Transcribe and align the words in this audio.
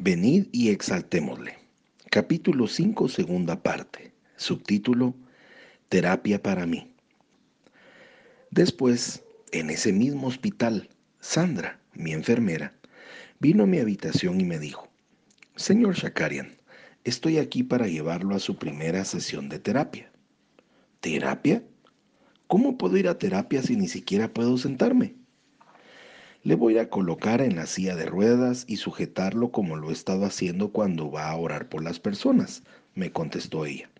Venid 0.00 0.46
y 0.52 0.68
exaltémosle. 0.68 1.56
Capítulo 2.08 2.68
5, 2.68 3.08
segunda 3.08 3.64
parte. 3.64 4.12
Subtítulo 4.36 5.16
Terapia 5.88 6.40
para 6.40 6.66
mí. 6.66 6.94
Después, 8.52 9.24
en 9.50 9.70
ese 9.70 9.92
mismo 9.92 10.28
hospital, 10.28 10.88
Sandra, 11.18 11.80
mi 11.94 12.12
enfermera, 12.12 12.74
vino 13.40 13.64
a 13.64 13.66
mi 13.66 13.80
habitación 13.80 14.40
y 14.40 14.44
me 14.44 14.60
dijo, 14.60 14.88
Señor 15.56 15.96
Shakarian, 15.96 16.56
estoy 17.02 17.38
aquí 17.38 17.64
para 17.64 17.88
llevarlo 17.88 18.36
a 18.36 18.38
su 18.38 18.56
primera 18.56 19.04
sesión 19.04 19.48
de 19.48 19.58
terapia. 19.58 20.12
¿Terapia? 21.00 21.64
¿Cómo 22.46 22.78
puedo 22.78 22.96
ir 22.98 23.08
a 23.08 23.18
terapia 23.18 23.62
si 23.62 23.74
ni 23.74 23.88
siquiera 23.88 24.32
puedo 24.32 24.58
sentarme? 24.58 25.16
Le 26.44 26.54
voy 26.54 26.78
a 26.78 26.88
colocar 26.88 27.40
en 27.40 27.56
la 27.56 27.66
silla 27.66 27.96
de 27.96 28.06
ruedas 28.06 28.64
y 28.68 28.76
sujetarlo 28.76 29.50
como 29.50 29.76
lo 29.76 29.90
he 29.90 29.92
estado 29.92 30.24
haciendo 30.24 30.70
cuando 30.70 31.10
va 31.10 31.28
a 31.28 31.36
orar 31.36 31.68
por 31.68 31.82
las 31.82 31.98
personas, 31.98 32.62
me 32.94 33.10
contestó 33.10 33.66
ella. 33.66 33.90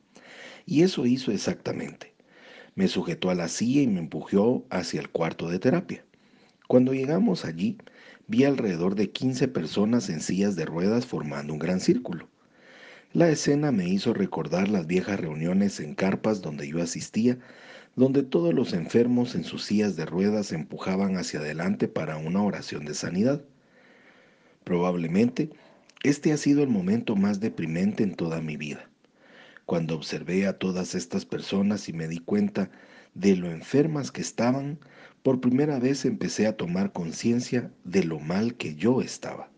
Y 0.64 0.82
eso 0.82 1.04
hizo 1.04 1.32
exactamente. 1.32 2.14
Me 2.76 2.86
sujetó 2.86 3.30
a 3.30 3.34
la 3.34 3.48
silla 3.48 3.82
y 3.82 3.88
me 3.88 3.98
empujó 3.98 4.64
hacia 4.70 5.00
el 5.00 5.08
cuarto 5.08 5.48
de 5.48 5.58
terapia. 5.58 6.04
Cuando 6.68 6.94
llegamos 6.94 7.44
allí, 7.44 7.76
vi 8.28 8.44
alrededor 8.44 8.94
de 8.94 9.10
15 9.10 9.48
personas 9.48 10.08
en 10.08 10.20
sillas 10.20 10.54
de 10.54 10.64
ruedas 10.64 11.06
formando 11.06 11.52
un 11.52 11.58
gran 11.58 11.80
círculo. 11.80 12.28
La 13.12 13.28
escena 13.30 13.72
me 13.72 13.88
hizo 13.88 14.14
recordar 14.14 14.68
las 14.68 14.86
viejas 14.86 15.18
reuniones 15.18 15.80
en 15.80 15.94
carpas 15.94 16.40
donde 16.40 16.68
yo 16.68 16.80
asistía 16.80 17.38
donde 17.98 18.22
todos 18.22 18.54
los 18.54 18.74
enfermos 18.74 19.34
en 19.34 19.42
sus 19.42 19.64
sillas 19.64 19.96
de 19.96 20.06
ruedas 20.06 20.46
se 20.46 20.54
empujaban 20.54 21.16
hacia 21.16 21.40
adelante 21.40 21.88
para 21.88 22.16
una 22.16 22.40
oración 22.40 22.84
de 22.84 22.94
sanidad. 22.94 23.42
Probablemente 24.62 25.50
este 26.04 26.32
ha 26.32 26.36
sido 26.36 26.62
el 26.62 26.68
momento 26.68 27.16
más 27.16 27.40
deprimente 27.40 28.04
en 28.04 28.14
toda 28.14 28.40
mi 28.40 28.56
vida. 28.56 28.88
Cuando 29.66 29.96
observé 29.96 30.46
a 30.46 30.58
todas 30.58 30.94
estas 30.94 31.24
personas 31.24 31.88
y 31.88 31.92
me 31.92 32.06
di 32.06 32.18
cuenta 32.18 32.70
de 33.14 33.34
lo 33.34 33.50
enfermas 33.50 34.12
que 34.12 34.20
estaban, 34.20 34.78
por 35.24 35.40
primera 35.40 35.80
vez 35.80 36.04
empecé 36.04 36.46
a 36.46 36.56
tomar 36.56 36.92
conciencia 36.92 37.72
de 37.82 38.04
lo 38.04 38.20
mal 38.20 38.54
que 38.54 38.76
yo 38.76 39.02
estaba. 39.02 39.50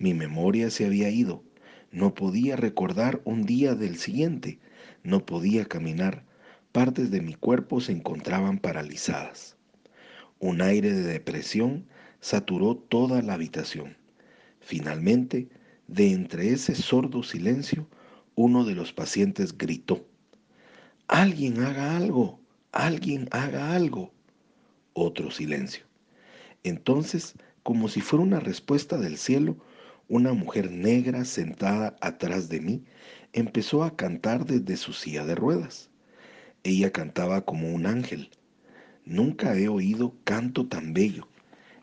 Mi 0.00 0.14
memoria 0.14 0.68
se 0.68 0.84
había 0.84 1.10
ido, 1.10 1.44
no 1.92 2.12
podía 2.12 2.56
recordar 2.56 3.20
un 3.24 3.46
día 3.46 3.76
del 3.76 3.98
siguiente, 3.98 4.58
no 5.04 5.24
podía 5.24 5.64
caminar, 5.66 6.24
partes 6.72 7.10
de 7.10 7.20
mi 7.20 7.34
cuerpo 7.34 7.80
se 7.80 7.92
encontraban 7.92 8.58
paralizadas. 8.58 9.56
Un 10.38 10.62
aire 10.62 10.92
de 10.92 11.02
depresión 11.02 11.86
saturó 12.20 12.76
toda 12.76 13.22
la 13.22 13.34
habitación. 13.34 13.96
Finalmente, 14.60 15.48
de 15.86 16.12
entre 16.12 16.50
ese 16.50 16.74
sordo 16.74 17.22
silencio, 17.22 17.86
uno 18.34 18.64
de 18.64 18.74
los 18.74 18.92
pacientes 18.92 19.56
gritó, 19.56 20.06
Alguien 21.08 21.62
haga 21.62 21.96
algo, 21.96 22.40
alguien 22.72 23.28
haga 23.32 23.74
algo. 23.74 24.10
Otro 24.94 25.30
silencio. 25.30 25.84
Entonces, 26.64 27.34
como 27.62 27.88
si 27.88 28.00
fuera 28.00 28.24
una 28.24 28.40
respuesta 28.40 28.96
del 28.96 29.18
cielo, 29.18 29.56
una 30.08 30.32
mujer 30.32 30.70
negra 30.70 31.24
sentada 31.26 31.96
atrás 32.00 32.48
de 32.48 32.60
mí 32.60 32.84
empezó 33.32 33.84
a 33.84 33.94
cantar 33.94 34.46
desde 34.46 34.76
su 34.76 34.92
silla 34.92 35.24
de 35.26 35.34
ruedas. 35.34 35.91
Ella 36.64 36.92
cantaba 36.92 37.44
como 37.44 37.72
un 37.74 37.86
ángel. 37.86 38.30
Nunca 39.04 39.56
he 39.56 39.68
oído 39.68 40.14
canto 40.24 40.68
tan 40.68 40.94
bello. 40.94 41.26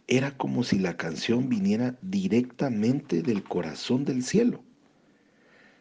Era 0.07 0.37
como 0.37 0.63
si 0.63 0.79
la 0.79 0.95
canción 0.95 1.49
viniera 1.49 1.97
directamente 2.01 3.21
del 3.21 3.43
corazón 3.43 4.05
del 4.05 4.23
cielo. 4.23 4.63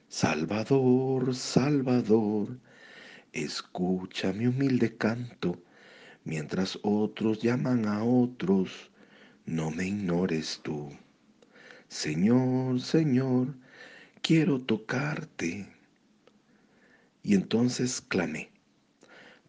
Salvador, 0.08 1.34
Salvador, 1.34 2.58
escucha 3.32 4.32
mi 4.32 4.46
humilde 4.46 4.96
canto, 4.96 5.62
mientras 6.24 6.78
otros 6.82 7.40
llaman 7.40 7.86
a 7.86 8.02
otros, 8.02 8.90
no 9.46 9.70
me 9.70 9.86
ignores 9.86 10.60
tú. 10.62 10.90
Señor, 11.88 12.80
Señor, 12.80 13.54
quiero 14.22 14.60
tocarte. 14.60 15.66
Y 17.22 17.34
entonces 17.34 18.00
clamé, 18.00 18.50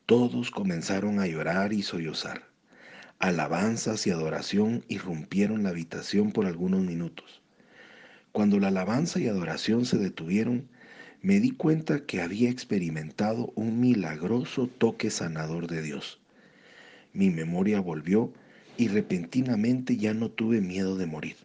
todos 0.09 0.49
comenzaron 0.49 1.19
a 1.19 1.27
llorar 1.27 1.71
y 1.71 1.83
sollozar. 1.83 2.41
Alabanzas 3.19 4.07
y 4.07 4.09
adoración 4.09 4.83
irrumpieron 4.87 5.61
la 5.61 5.69
habitación 5.69 6.31
por 6.31 6.47
algunos 6.47 6.81
minutos. 6.81 7.43
Cuando 8.31 8.59
la 8.59 8.69
alabanza 8.69 9.19
y 9.19 9.27
adoración 9.27 9.85
se 9.85 9.99
detuvieron, 9.99 10.67
me 11.21 11.39
di 11.39 11.51
cuenta 11.51 12.07
que 12.07 12.23
había 12.23 12.49
experimentado 12.49 13.53
un 13.53 13.79
milagroso 13.79 14.65
toque 14.65 15.11
sanador 15.11 15.67
de 15.67 15.83
Dios. 15.83 16.19
Mi 17.13 17.29
memoria 17.29 17.79
volvió 17.79 18.33
y 18.77 18.87
repentinamente 18.87 19.95
ya 19.95 20.15
no 20.15 20.31
tuve 20.31 20.59
miedo 20.59 20.97
de 20.97 21.05
morir. 21.05 21.35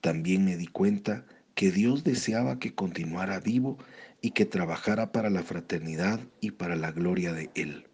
También 0.00 0.44
me 0.44 0.56
di 0.56 0.66
cuenta 0.66 1.24
que 1.56 1.72
Dios 1.72 2.04
deseaba 2.04 2.58
que 2.58 2.74
continuara 2.74 3.40
vivo 3.40 3.78
y 4.20 4.32
que 4.32 4.44
trabajara 4.44 5.10
para 5.10 5.30
la 5.30 5.42
fraternidad 5.42 6.20
y 6.42 6.50
para 6.50 6.76
la 6.76 6.92
gloria 6.92 7.32
de 7.32 7.50
Él. 7.54 7.86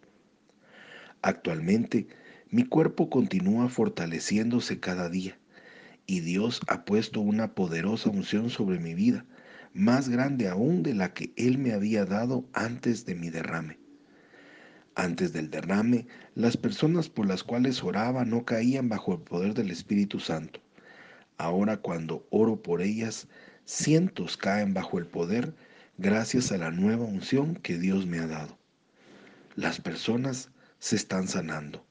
Actualmente, 1.21 2.07
mi 2.49 2.65
cuerpo 2.65 3.09
continúa 3.09 3.69
fortaleciéndose 3.69 4.81
cada 4.81 5.09
día 5.09 5.39
y 6.05 6.19
Dios 6.19 6.59
ha 6.67 6.83
puesto 6.83 7.21
una 7.21 7.55
poderosa 7.55 8.09
unción 8.09 8.49
sobre 8.49 8.79
mi 8.79 8.93
vida, 8.95 9.25
más 9.73 10.09
grande 10.09 10.49
aún 10.49 10.83
de 10.83 10.93
la 10.93 11.13
que 11.13 11.31
Él 11.37 11.57
me 11.57 11.71
había 11.71 12.03
dado 12.03 12.43
antes 12.51 13.05
de 13.05 13.15
mi 13.15 13.29
derrame. 13.29 13.79
Antes 14.95 15.31
del 15.31 15.49
derrame, 15.49 16.05
las 16.35 16.57
personas 16.57 17.07
por 17.07 17.27
las 17.27 17.45
cuales 17.45 17.81
oraba 17.81 18.25
no 18.25 18.43
caían 18.43 18.89
bajo 18.89 19.13
el 19.13 19.21
poder 19.21 19.53
del 19.53 19.71
Espíritu 19.71 20.19
Santo. 20.19 20.59
Ahora 21.37 21.77
cuando 21.77 22.27
oro 22.29 22.61
por 22.61 22.81
ellas, 22.81 23.27
cientos 23.65 24.37
caen 24.37 24.73
bajo 24.73 24.97
el 24.97 25.07
poder 25.07 25.55
gracias 25.97 26.51
a 26.51 26.57
la 26.57 26.71
nueva 26.71 27.05
unción 27.05 27.55
que 27.55 27.77
Dios 27.77 28.05
me 28.05 28.19
ha 28.19 28.27
dado. 28.27 28.57
Las 29.55 29.79
personas 29.79 30.51
se 30.79 30.95
están 30.95 31.27
sanando. 31.27 31.85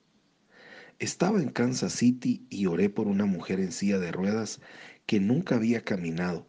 Estaba 0.98 1.40
en 1.40 1.50
Kansas 1.50 1.92
City 1.92 2.46
y 2.50 2.66
oré 2.66 2.88
por 2.88 3.06
una 3.06 3.24
mujer 3.24 3.58
en 3.58 3.72
silla 3.72 3.98
de 3.98 4.12
ruedas 4.12 4.60
que 5.06 5.18
nunca 5.18 5.56
había 5.56 5.82
caminado 5.82 6.46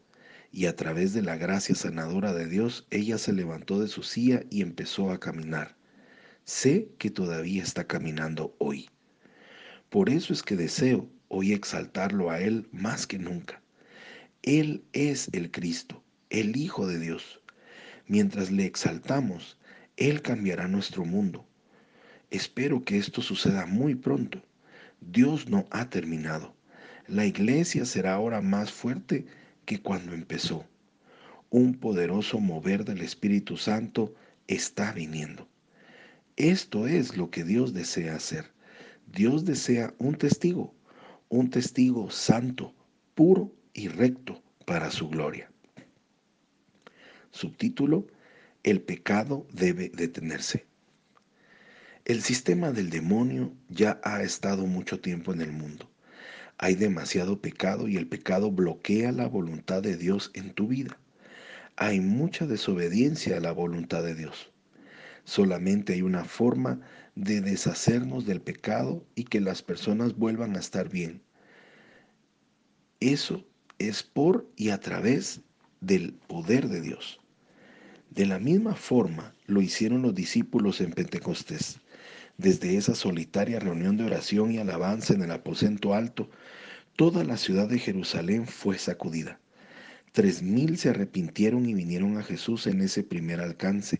y 0.52 0.68
a 0.68 0.76
través 0.76 1.14
de 1.14 1.24
la 1.24 1.36
gracia 1.36 1.74
sanadora 1.74 2.34
de 2.34 2.48
Dios 2.48 2.86
ella 2.92 3.18
se 3.18 3.34
levantó 3.34 3.80
de 3.80 3.88
su 3.88 4.04
silla 4.04 4.44
y 4.52 4.62
empezó 4.62 5.10
a 5.12 5.20
caminar. 5.20 5.76
Sé 6.46 6.90
que 7.00 7.10
todavía 7.10 7.64
está 7.64 7.86
caminando 7.88 8.56
hoy. 8.60 8.90
Por 9.90 10.10
eso 10.10 10.34
es 10.34 10.44
que 10.44 10.56
deseo 10.56 11.10
hoy 11.28 11.54
exaltarlo 11.54 12.30
a 12.30 12.40
Él 12.40 12.68
más 12.72 13.08
que 13.08 13.18
nunca. 13.18 13.63
Él 14.44 14.84
es 14.92 15.30
el 15.32 15.52
Cristo, 15.52 16.04
el 16.30 16.58
Hijo 16.58 16.86
de 16.86 17.00
Dios. 17.00 17.40
Mientras 18.08 18.52
le 18.52 18.66
exaltamos, 18.66 19.58
Él 19.96 20.22
cambiará 20.22 20.68
nuestro 20.68 21.06
mundo. 21.06 21.48
Espero 22.30 22.84
que 22.84 22.98
esto 22.98 23.22
suceda 23.22 23.66
muy 23.66 23.96
pronto. 23.96 24.44
Dios 25.00 25.48
no 25.48 25.66
ha 25.72 25.90
terminado. 25.90 26.54
La 27.08 27.26
iglesia 27.26 27.86
será 27.86 28.16
ahora 28.16 28.42
más 28.42 28.70
fuerte 28.70 29.26
que 29.64 29.82
cuando 29.82 30.14
empezó. 30.14 30.66
Un 31.50 31.76
poderoso 31.76 32.42
mover 32.42 32.84
del 32.84 33.00
Espíritu 33.00 33.56
Santo 33.56 34.14
está 34.48 34.92
viniendo. 34.92 35.48
Esto 36.36 36.86
es 36.88 37.16
lo 37.16 37.30
que 37.30 37.46
Dios 37.46 37.74
desea 37.74 38.16
hacer. 38.16 38.52
Dios 39.10 39.46
desea 39.46 39.94
un 40.00 40.16
testigo, 40.16 40.76
un 41.30 41.50
testigo 41.50 42.12
santo, 42.12 42.76
puro 43.16 43.54
y 43.74 43.88
recto 43.88 44.42
para 44.66 44.92
su 44.92 45.10
gloria. 45.10 45.50
Subtítulo, 47.32 48.08
El 48.64 48.82
pecado 48.82 49.46
debe 49.52 49.90
detenerse. 49.90 50.66
El 52.06 52.22
sistema 52.22 52.72
del 52.72 52.90
demonio 52.90 53.54
ya 53.70 54.00
ha 54.04 54.24
estado 54.24 54.68
mucho 54.68 55.00
tiempo 55.00 55.34
en 55.34 55.42
el 55.42 55.52
mundo. 55.52 55.90
Hay 56.58 56.76
demasiado 56.76 57.42
pecado 57.42 57.88
y 57.88 57.98
el 57.98 58.08
pecado 58.08 58.52
bloquea 58.52 59.12
la 59.12 59.28
voluntad 59.28 59.82
de 59.82 59.98
Dios 59.98 60.32
en 60.34 60.54
tu 60.54 60.68
vida. 60.68 61.00
Hay 61.76 62.00
mucha 62.00 62.46
desobediencia 62.46 63.38
a 63.38 63.40
la 63.40 63.52
voluntad 63.52 64.04
de 64.04 64.16
Dios. 64.16 64.52
Solamente 65.24 65.94
hay 65.94 66.02
una 66.02 66.26
forma 66.26 66.82
de 67.16 67.42
deshacernos 67.42 68.26
del 68.26 68.42
pecado 68.42 69.06
y 69.16 69.24
que 69.24 69.42
las 69.42 69.62
personas 69.62 70.16
vuelvan 70.16 70.56
a 70.56 70.60
estar 70.60 70.90
bien. 70.90 71.22
Eso 73.00 73.46
es 73.80 74.04
por 74.04 74.50
y 74.56 74.70
a 74.70 74.80
través 74.80 75.42
del 75.82 76.14
poder 76.14 76.70
de 76.70 76.82
Dios. 76.82 77.20
De 78.10 78.26
la 78.26 78.40
misma 78.40 78.76
forma 78.76 79.34
lo 79.48 79.62
hicieron 79.62 80.02
los 80.02 80.14
discípulos 80.14 80.82
en 80.82 80.92
Pentecostés. 80.92 81.80
Desde 82.38 82.78
esa 82.78 82.96
solitaria 82.96 83.60
reunión 83.60 83.98
de 83.98 84.06
oración 84.06 84.52
y 84.52 84.58
alabanza 84.58 85.14
en 85.14 85.24
el 85.24 85.32
aposento 85.32 85.94
alto, 85.94 86.30
toda 86.96 87.24
la 87.24 87.38
ciudad 87.38 87.68
de 87.68 87.80
Jerusalén 87.80 88.48
fue 88.48 88.78
sacudida. 88.78 89.40
Tres 90.12 90.44
mil 90.44 90.78
se 90.78 90.90
arrepintieron 90.90 91.68
y 91.68 91.74
vinieron 91.74 92.18
a 92.18 92.24
Jesús 92.24 92.68
en 92.68 92.82
ese 92.82 93.04
primer 93.04 93.42
alcance, 93.42 94.00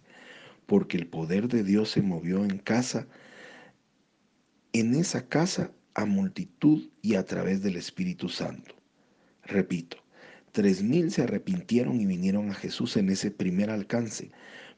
porque 0.68 0.98
el 0.98 1.08
poder 1.08 1.48
de 1.48 1.64
Dios 1.64 1.90
se 1.90 2.04
movió 2.04 2.44
en 2.44 2.60
casa, 2.60 3.08
en 4.74 4.94
esa 4.94 5.28
casa 5.28 5.72
a 5.96 6.06
multitud 6.06 6.90
y 7.02 7.16
a 7.16 7.26
través 7.26 7.62
del 7.64 7.78
Espíritu 7.78 8.30
Santo. 8.30 8.76
Repito, 9.46 9.98
tres 10.52 10.82
mil 10.84 11.12
se 11.12 11.24
arrepintieron 11.24 12.00
y 12.00 12.06
vinieron 12.06 12.50
a 12.50 12.56
Jesús 12.56 12.96
en 12.98 13.10
ese 13.10 13.32
primer 13.32 13.70
alcance, 13.70 14.32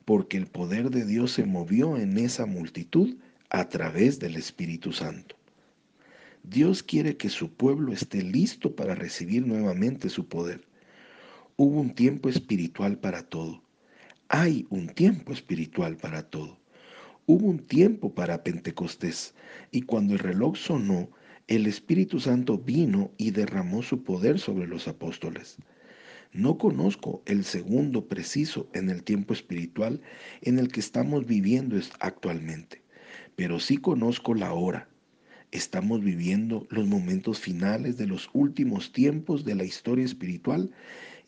porque 0.06 0.38
el 0.38 0.48
poder 0.48 0.90
de 0.90 1.06
Dios 1.06 1.32
se 1.32 1.46
movió 1.46 1.98
en 1.98 2.18
esa 2.18 2.46
multitud 2.46 3.16
a 3.50 3.70
través 3.70 4.20
del 4.20 4.36
Espíritu 4.36 4.92
Santo. 4.92 5.36
Dios 6.44 6.84
quiere 6.84 7.18
que 7.18 7.30
su 7.30 7.52
pueblo 7.52 7.92
esté 7.92 8.22
listo 8.22 8.76
para 8.76 8.96
recibir 8.96 9.48
nuevamente 9.48 10.10
su 10.10 10.28
poder. 10.28 10.62
Hubo 11.58 11.80
un 11.80 11.96
tiempo 11.96 12.30
espiritual 12.30 12.98
para 12.98 13.24
todo. 13.24 13.64
Hay 14.30 14.68
un 14.70 14.88
tiempo 14.88 15.34
espiritual 15.34 15.98
para 15.98 16.24
todo. 16.24 16.58
Hubo 17.26 17.48
un 17.48 17.60
tiempo 17.60 18.14
para 18.14 18.44
Pentecostés 18.44 19.34
y 19.72 19.82
cuando 19.84 20.14
el 20.14 20.20
reloj 20.20 20.58
sonó, 20.58 21.10
el 21.48 21.68
Espíritu 21.68 22.20
Santo 22.20 22.58
vino 22.58 23.12
y 23.18 23.30
derramó 23.30 23.84
su 23.84 24.04
poder 24.04 24.40
sobre 24.40 24.66
los 24.66 24.88
apóstoles. 24.88 25.58
No 26.34 26.58
conozco 26.58 27.22
el 27.28 27.44
segundo 27.46 28.08
preciso 28.08 28.68
en 28.74 28.90
el 28.90 29.04
tiempo 29.04 29.32
espiritual 29.32 30.02
en 30.42 30.58
el 30.58 30.70
que 30.70 30.80
estamos 30.80 31.28
viviendo 31.28 31.80
actualmente, 32.00 32.82
pero 33.36 33.60
sí 33.60 33.78
conozco 33.78 34.34
la 34.34 34.54
hora. 34.54 34.90
Estamos 35.52 36.04
viviendo 36.04 36.66
los 36.72 36.88
momentos 36.88 37.40
finales 37.40 37.96
de 37.98 38.08
los 38.08 38.28
últimos 38.34 38.92
tiempos 38.92 39.46
de 39.46 39.54
la 39.54 39.66
historia 39.66 40.04
espiritual 40.04 40.72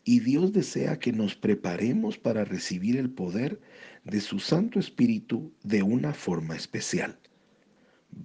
y 0.04 0.18
Dios 0.18 0.52
desea 0.52 0.98
que 0.98 1.12
nos 1.12 1.36
preparemos 1.36 2.18
para 2.18 2.44
recibir 2.44 2.96
el 2.96 3.10
poder 3.10 3.60
de 4.02 4.20
su 4.20 4.40
Santo 4.40 4.80
Espíritu 4.80 5.52
de 5.62 5.84
una 5.84 6.12
forma 6.12 6.56
especial. 6.56 7.20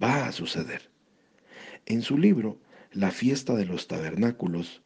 Va 0.02 0.26
a 0.26 0.32
suceder. 0.32 0.93
En 1.86 2.00
su 2.00 2.16
libro 2.16 2.58
La 2.92 3.10
fiesta 3.10 3.54
de 3.54 3.66
los 3.66 3.88
tabernáculos, 3.88 4.80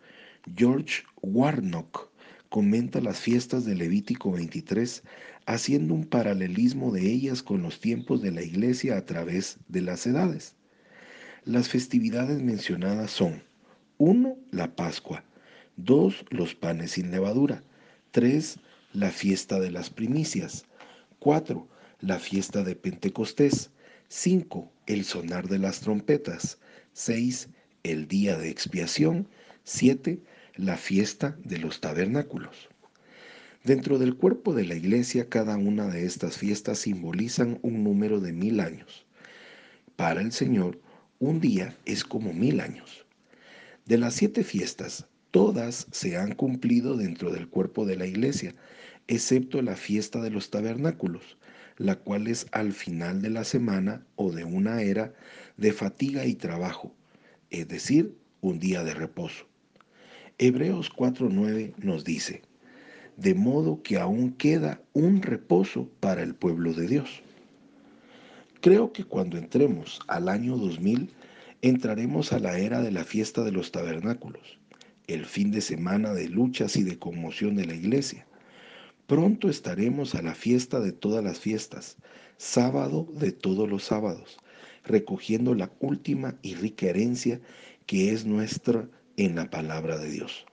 George 0.57 1.05
Warnock 1.23 2.11
comenta 2.49 3.01
las 3.01 3.21
fiestas 3.21 3.65
de 3.65 3.77
Levítico 3.77 4.33
23 4.33 5.05
haciendo 5.47 5.95
un 5.95 6.07
paralelismo 6.07 6.91
de 6.91 7.03
ellas 7.03 7.45
con 7.45 7.63
los 7.63 7.79
tiempos 7.81 8.21
de 8.21 8.33
la 8.33 8.43
iglesia 8.43 8.97
a 8.97 9.07
través 9.07 9.59
de 9.69 9.81
las 9.81 10.09
edades. 10.09 10.57
Las 11.45 11.69
festividades 11.69 12.43
mencionadas 12.43 13.13
son 13.13 13.45
1. 13.99 14.37
La 14.51 14.75
Pascua, 14.75 15.23
2. 15.77 16.25
Los 16.31 16.57
panes 16.57 16.93
sin 16.93 17.13
levadura, 17.13 17.63
3. 18.11 18.59
La 18.93 19.11
fiesta 19.11 19.61
de 19.61 19.71
las 19.71 19.89
primicias, 19.89 20.65
4. 21.21 21.69
La 22.01 22.19
fiesta 22.19 22.65
de 22.65 22.75
Pentecostés. 22.75 23.71
5. 24.09 24.73
El 24.87 25.05
sonar 25.05 25.49
de 25.49 25.59
las 25.61 25.81
trompetas. 25.81 26.59
6. 26.99 27.49
El 27.85 28.09
día 28.09 28.37
de 28.37 28.49
expiación. 28.49 29.29
7. 29.63 30.19
La 30.57 30.77
fiesta 30.77 31.39
de 31.45 31.59
los 31.59 31.81
tabernáculos. 31.81 32.69
Dentro 33.63 34.01
del 34.01 34.17
cuerpo 34.17 34.53
de 34.53 34.65
la 34.65 34.75
iglesia, 34.75 35.29
cada 35.29 35.57
una 35.59 35.87
de 35.87 36.05
estas 36.05 36.37
fiestas 36.37 36.81
simbolizan 36.81 37.61
un 37.63 37.85
número 37.85 38.19
de 38.19 38.33
mil 38.33 38.59
años. 38.59 39.07
Para 39.95 40.23
el 40.23 40.33
Señor, 40.33 40.81
un 41.21 41.39
día 41.41 41.77
es 41.85 42.03
como 42.03 42.33
mil 42.33 42.59
años. 42.59 43.07
De 43.87 43.97
las 43.97 44.15
siete 44.15 44.43
fiestas, 44.43 45.07
todas 45.31 45.87
se 45.93 46.17
han 46.17 46.35
cumplido 46.35 46.97
dentro 46.97 47.31
del 47.31 47.49
cuerpo 47.49 47.87
de 47.87 47.95
la 47.95 48.07
iglesia, 48.07 48.57
excepto 49.07 49.63
la 49.63 49.77
fiesta 49.77 50.21
de 50.21 50.31
los 50.31 50.51
tabernáculos, 50.51 51.39
la 51.79 51.97
cual 51.97 52.27
es 52.27 52.47
al 52.53 52.73
final 52.73 53.23
de 53.23 53.31
la 53.31 53.45
semana 53.45 54.05
o 54.17 54.33
de 54.33 54.45
una 54.45 54.83
era 54.83 55.15
de 55.57 55.73
fatiga 55.73 56.27
y 56.27 56.35
trabajo, 56.35 56.95
es 57.51 57.67
decir, 57.69 58.15
un 58.41 58.59
día 58.59 58.85
de 58.85 58.95
reposo. 58.95 59.47
Hebreos 60.39 60.93
4.9 60.93 61.75
nos 61.79 62.05
dice, 62.05 62.43
de 63.17 63.35
modo 63.35 63.83
que 63.83 63.99
aún 63.99 64.33
queda 64.33 64.81
un 64.93 65.23
reposo 65.23 65.89
para 66.01 66.23
el 66.23 66.35
pueblo 66.35 66.73
de 66.73 66.87
Dios. 66.87 67.23
Creo 68.61 68.93
que 68.93 69.05
cuando 69.05 69.39
entremos 69.39 70.01
al 70.09 70.29
año 70.29 70.57
2000, 70.57 71.11
entraremos 71.63 72.33
a 72.33 72.39
la 72.39 72.59
era 72.59 72.81
de 72.81 72.93
la 72.93 73.05
fiesta 73.05 73.43
de 73.43 73.53
los 73.53 73.73
tabernáculos, 73.73 74.59
el 75.07 75.27
fin 75.27 75.51
de 75.51 75.61
semana 75.61 76.13
de 76.13 76.29
luchas 76.29 76.77
y 76.77 76.83
de 76.83 76.99
conmoción 76.99 77.57
de 77.57 77.67
la 77.67 77.75
iglesia, 77.75 78.27
Pronto 79.09 79.49
estaremos 79.49 80.15
a 80.15 80.21
la 80.21 80.35
fiesta 80.35 80.81
de 80.81 80.93
todas 80.93 81.25
las 81.25 81.41
fiestas, 81.41 81.97
sábado 82.37 83.09
de 83.15 83.33
todos 83.33 83.67
los 83.67 83.85
sábados, 83.85 84.37
recogiendo 84.85 85.55
la 85.55 85.73
última 85.81 86.37
y 86.43 86.57
rica 86.57 86.89
herencia 86.89 87.41
que 87.87 88.13
es 88.13 88.27
nuestra 88.27 88.87
en 89.17 89.37
la 89.37 89.49
palabra 89.49 89.97
de 89.97 90.11
Dios. 90.11 90.45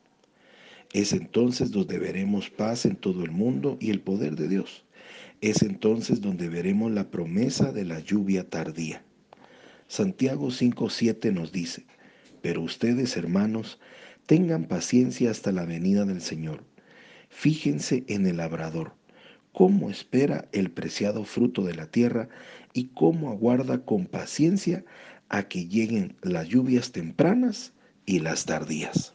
Es 0.93 1.11
entonces 1.11 1.71
donde 1.71 1.99
veremos 1.99 2.49
paz 2.49 2.85
en 2.85 2.95
todo 2.95 3.25
el 3.25 3.31
mundo 3.31 3.77
y 3.81 3.89
el 3.89 3.99
poder 3.99 4.37
de 4.37 4.47
Dios. 4.47 4.85
Es 5.41 5.61
entonces 5.61 6.21
donde 6.21 6.47
veremos 6.47 6.93
la 6.93 7.11
promesa 7.11 7.73
de 7.73 7.83
la 7.83 7.99
lluvia 7.99 8.49
tardía. 8.49 9.03
Santiago 9.89 10.47
5.7 10.47 11.33
nos 11.33 11.51
dice, 11.51 11.85
pero 12.41 12.61
ustedes, 12.61 13.17
hermanos, 13.17 13.81
tengan 14.25 14.63
paciencia 14.63 15.29
hasta 15.29 15.51
la 15.51 15.65
venida 15.65 16.05
del 16.05 16.21
Señor 16.21 16.63
Fíjense 17.37 18.05
en 18.07 18.25
el 18.25 18.37
labrador, 18.37 18.93
cómo 19.51 19.89
espera 19.89 20.47
el 20.53 20.71
preciado 20.71 21.25
fruto 21.25 21.63
de 21.63 21.75
la 21.75 21.85
tierra 21.85 22.29
y 22.71 22.85
cómo 22.93 23.29
aguarda 23.29 23.83
con 23.83 24.05
paciencia 24.05 24.85
a 25.27 25.43
que 25.43 25.67
lleguen 25.67 26.15
las 26.21 26.47
lluvias 26.47 26.93
tempranas 26.93 27.73
y 28.05 28.19
las 28.19 28.45
tardías. 28.45 29.13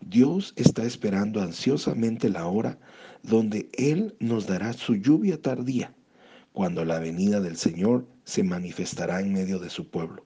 Dios 0.00 0.54
está 0.56 0.84
esperando 0.84 1.42
ansiosamente 1.42 2.30
la 2.30 2.46
hora 2.46 2.78
donde 3.22 3.68
Él 3.74 4.16
nos 4.18 4.46
dará 4.46 4.72
su 4.72 4.96
lluvia 4.96 5.40
tardía, 5.40 5.94
cuando 6.54 6.86
la 6.86 6.98
venida 6.98 7.40
del 7.40 7.58
Señor 7.58 8.08
se 8.24 8.42
manifestará 8.42 9.20
en 9.20 9.34
medio 9.34 9.58
de 9.58 9.68
su 9.68 9.90
pueblo. 9.90 10.24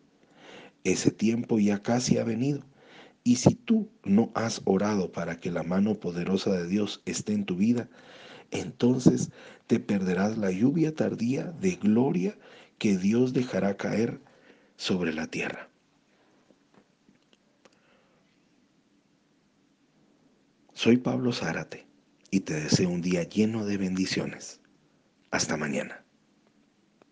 Ese 0.84 1.10
tiempo 1.10 1.58
ya 1.58 1.82
casi 1.82 2.18
ha 2.18 2.24
venido 2.24 2.62
y 3.26 3.34
si 3.34 3.56
tú 3.56 3.90
no 4.04 4.30
has 4.36 4.62
orado 4.66 5.10
para 5.10 5.40
que 5.40 5.50
la 5.50 5.64
mano 5.64 5.98
poderosa 5.98 6.52
de 6.52 6.68
Dios 6.68 7.02
esté 7.06 7.32
en 7.32 7.44
tu 7.44 7.56
vida, 7.56 7.88
entonces 8.52 9.32
te 9.66 9.80
perderás 9.80 10.38
la 10.38 10.52
lluvia 10.52 10.94
tardía 10.94 11.46
de 11.60 11.74
gloria 11.74 12.38
que 12.78 12.96
Dios 12.96 13.32
dejará 13.32 13.76
caer 13.76 14.20
sobre 14.76 15.12
la 15.12 15.26
tierra. 15.26 15.68
Soy 20.72 20.98
Pablo 20.98 21.32
Zárate 21.32 21.84
y 22.30 22.40
te 22.40 22.54
deseo 22.54 22.90
un 22.90 23.02
día 23.02 23.24
lleno 23.24 23.66
de 23.66 23.76
bendiciones. 23.76 24.60
Hasta 25.32 25.56
mañana. 25.56 26.05